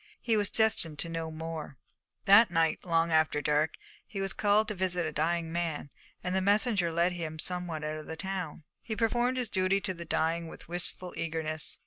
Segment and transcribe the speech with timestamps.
[0.19, 1.77] He was destined to know more.
[2.25, 3.75] That night, long after dark,
[4.07, 5.91] he was called to visit a dying man,
[6.23, 8.63] and the messenger led him somewhat out of the town.
[8.81, 11.77] He performed his duty to the dying with wistful eagerness.